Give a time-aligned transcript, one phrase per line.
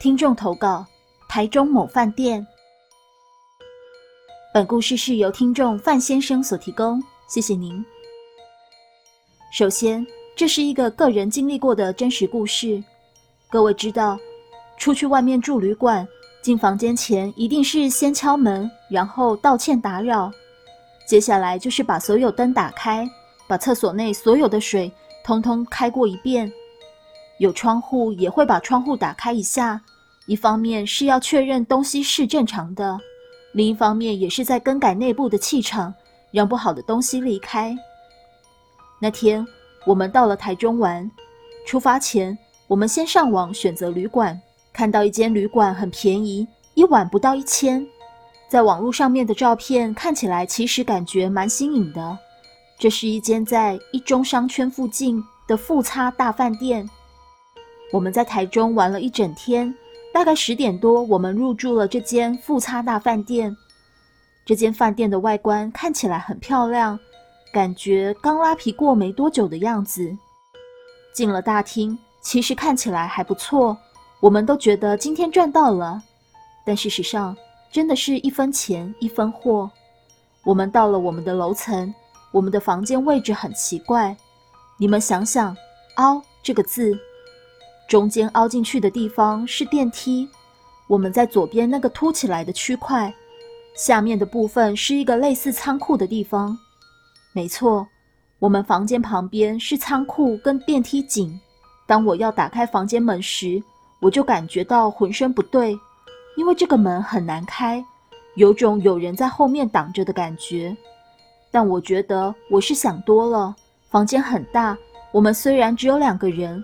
[0.00, 0.86] 听众投稿：
[1.28, 2.46] 台中某饭店。
[4.54, 7.84] 本故事是由听众范先生所提供，谢谢您。
[9.52, 12.82] 首先，这是一个个人经历过的真实故事。
[13.50, 14.18] 各位知道，
[14.78, 16.08] 出去外面住旅馆，
[16.40, 20.32] 进房间前一定是先敲门，然后道歉打扰，
[21.06, 23.06] 接下来就是把所有灯打开，
[23.46, 24.90] 把厕所内所有的水
[25.22, 26.50] 通通开过一遍。
[27.40, 29.80] 有窗户也会把窗户打开一下，
[30.26, 33.00] 一方面是要确认东西是正常的。
[33.54, 35.94] 另一方面，也是在更改内部的气场，
[36.32, 37.74] 让不好的东西离开。
[39.00, 39.44] 那天
[39.86, 41.10] 我们到了台中玩，
[41.66, 42.36] 出发前
[42.68, 44.38] 我们先上网选择旅馆，
[44.70, 47.82] 看到一间旅馆很便宜，一晚不到一千。
[48.50, 52.18] 在网络上面的照片看起来，其实感觉蛮新颖的。
[52.78, 56.86] 这是一间在一中商圈附近的富差大饭店。
[57.92, 59.74] 我们在台中玩了一整天。
[60.12, 63.56] 大概十点多，我们入住了这间富差大饭店。
[64.44, 66.98] 这间饭店的外观看起来很漂亮，
[67.52, 70.10] 感觉刚拉皮过没多久的样子。
[71.14, 73.78] 进了大厅，其实看起来还不错，
[74.18, 76.02] 我们都觉得今天赚到了。
[76.64, 77.36] 但事实上，
[77.70, 79.70] 真的是一分钱一分货。
[80.42, 81.94] 我们到了我们的楼层，
[82.32, 84.16] 我们的房间位置很奇怪。
[84.76, 85.56] 你们想想
[85.98, 86.98] ，“凹”这个字。
[87.90, 90.28] 中间凹进去的地方是电梯，
[90.86, 93.12] 我们在左边那个凸起来的区块，
[93.74, 96.56] 下面的部分是一个类似仓库的地方。
[97.32, 97.84] 没错，
[98.38, 101.36] 我们房间旁边是仓库跟电梯井。
[101.84, 103.60] 当我要打开房间门时，
[104.00, 105.76] 我就感觉到浑身不对，
[106.36, 107.84] 因为这个门很难开，
[108.36, 110.76] 有种有人在后面挡着的感觉。
[111.50, 113.52] 但我觉得我是想多了，
[113.88, 114.78] 房间很大，
[115.10, 116.62] 我们虽然只有两个人。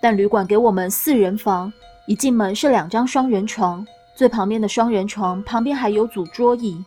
[0.00, 1.72] 但旅馆给我们四人房，
[2.06, 6.84] 一进门是两张双人床，最旁边的双人床旁边还有组桌椅，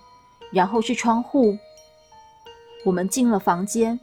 [0.51, 1.57] 然后是窗户。
[2.85, 3.99] 我们进了房间，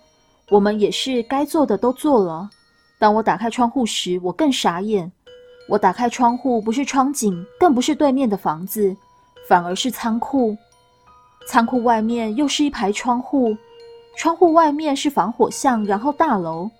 [0.50, 2.48] 我们也是该做的都做了。
[2.98, 5.10] 当我打开窗户时，我更傻眼。
[5.68, 8.96] 我打开窗户，不是窗景，更不是对面的房子，
[9.48, 10.56] 反而是仓库。
[11.46, 13.56] 仓库外面又是一排窗户，
[14.16, 16.70] 窗户外面是防火巷，然后大楼。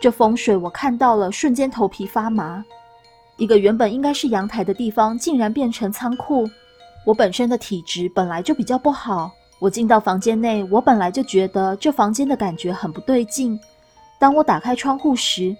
[0.00, 2.64] 这风水我看到了，瞬间头皮发麻。
[3.36, 6.48] 一个原本应该是阳台的地方，竟然变成仓库。
[7.04, 13.60] 我本身的体质本来就比较不好，我进到房间内，我本来就觉得这房间的感觉很不对劲。
[14.18, 15.54] 当我打开窗户时，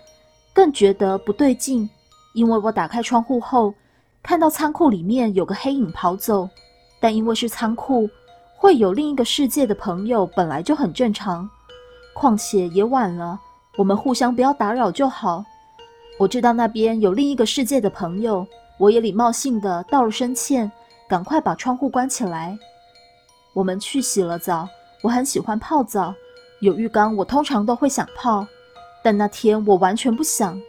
[0.54, 1.88] 更觉得不对劲，
[2.34, 3.74] 因为我打开窗户后，
[4.22, 6.48] 看到仓库里面有个黑影跑走。
[6.98, 8.08] 但因为是仓库，
[8.56, 11.48] 会有另一个世界的朋友，本来就很正常。
[12.14, 13.40] 况且也晚了。
[13.80, 15.42] 我们互相不要打扰就好。
[16.18, 18.46] 我知道那边有另一个世界的朋友，
[18.76, 20.70] 我也礼貌性的道了声歉，
[21.08, 22.58] 赶快把窗户关起来。
[23.54, 24.68] 我们去洗了澡，
[25.02, 26.14] 我很喜欢泡澡，
[26.60, 28.46] 有浴缸我通常都会想泡，
[29.02, 30.60] 但那天我完全不想，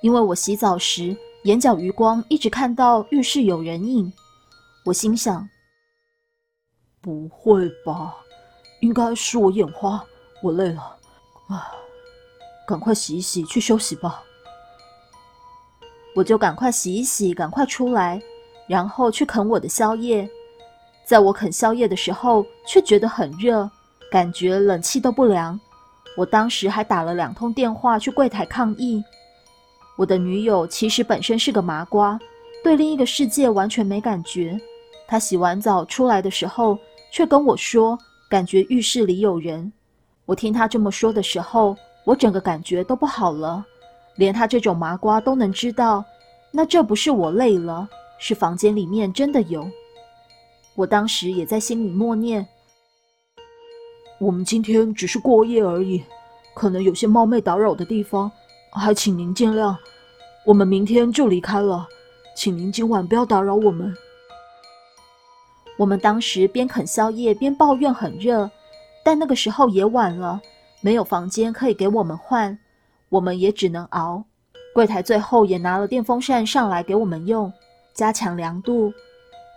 [0.00, 1.14] 因为我洗澡时
[1.44, 4.10] 眼角余光一直看到浴室有人影。
[4.86, 5.46] 我心想：
[7.02, 8.16] 不会吧，
[8.80, 10.02] 应该是我眼花，
[10.42, 10.96] 我累了，
[11.48, 11.76] 啊。
[12.70, 14.22] 赶快洗一洗，去休息吧。
[16.14, 18.22] 我就赶快洗一洗，赶快出来，
[18.68, 20.30] 然后去啃我的宵夜。
[21.04, 23.68] 在我啃宵夜的时候，却觉得很热，
[24.08, 25.58] 感觉冷气都不凉。
[26.16, 29.02] 我当时还打了两通电话去柜台抗议。
[29.96, 32.16] 我的女友其实本身是个麻瓜，
[32.62, 34.56] 对另一个世界完全没感觉。
[35.08, 36.78] 她洗完澡出来的时候，
[37.10, 37.98] 却跟我说，
[38.28, 39.72] 感觉浴室里有人。
[40.24, 41.76] 我听她这么说的时候。
[42.04, 43.64] 我整个感觉都不好了，
[44.16, 46.04] 连他这种麻瓜都能知道，
[46.50, 47.88] 那这不是我累了，
[48.18, 49.68] 是房间里面真的有。
[50.74, 52.46] 我当时也在心里默念：
[54.18, 56.02] 我们今天只是过夜而已，
[56.54, 58.30] 可能有些冒昧打扰的地方，
[58.72, 59.76] 还请您见谅。
[60.46, 61.86] 我们明天就离开了，
[62.34, 63.94] 请您今晚不要打扰我们。
[65.76, 68.50] 我们当时边啃宵夜边抱怨很热，
[69.04, 70.40] 但那个时候也晚了。
[70.80, 72.58] 没有房间可以给我们换，
[73.08, 74.24] 我们也只能熬。
[74.74, 77.52] 柜台最后也拿了电风扇上来给我们用，
[77.92, 78.92] 加强凉度。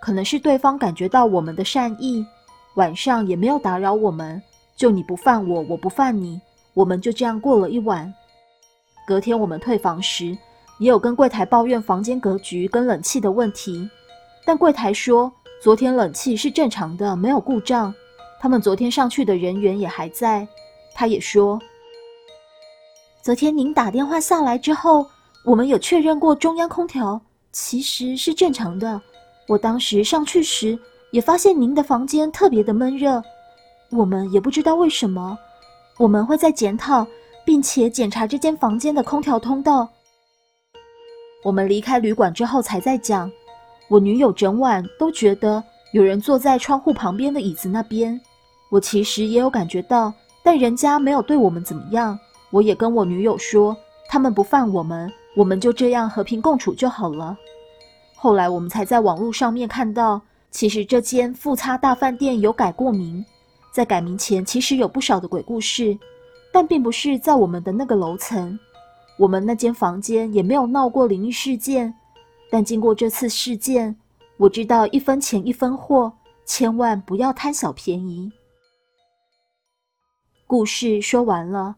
[0.02, 2.26] 可能是对方感觉到我们的善意，
[2.76, 4.42] 晚上也没有打扰我们，
[4.76, 6.42] 就你不犯我，我不犯你，
[6.74, 8.14] 我们就这样过了一晚。
[9.08, 10.38] 隔天我们退房时，
[10.80, 13.90] 也有跟柜台抱怨房间格局跟冷气的问题，
[14.46, 15.32] 但柜台说
[15.62, 17.94] 昨天冷气是正常的，没有故障。
[18.42, 20.46] 他们昨天上去的人员也还在。
[20.96, 21.60] 他也说，
[23.22, 25.06] 昨天您打电话下来之后，
[25.44, 27.20] 我们有确认过中央空调，
[27.52, 29.02] 其实是正常的。
[29.48, 30.78] 我当时上去时
[31.12, 33.22] 也发现您的房间特别的闷热，
[33.92, 35.38] 我们也不知道为什么。
[35.98, 37.06] 我们会在检讨，
[37.46, 39.88] 并且检查这间房间的空调通道。
[41.44, 43.32] 我们离开旅馆之后才在讲。
[43.90, 48.20] 我女友整晚都觉得有人坐在窗户旁边的椅子那边。
[48.72, 50.12] 我其实也有感觉到，
[50.44, 52.20] 但人家没有对我们怎么样。
[52.52, 53.76] 我也跟我女友说，
[54.08, 57.36] 他们不犯我们，我们就这样和平共处就好了。
[58.14, 63.26] 后来我们才在网络上面看到，其实这间富差大饭店有改过名。
[63.72, 65.98] 在改名前，其实有不少的鬼故事，
[66.52, 68.60] 但并不是在我们的那个楼层。
[69.18, 71.92] 我们那间房间也没有闹过灵异事件。
[72.52, 73.96] 但经过这次事件，
[74.38, 76.14] 我知道一分钱一分货，
[76.46, 78.32] 千万不要贪小便宜。
[80.46, 81.76] 故事说完了，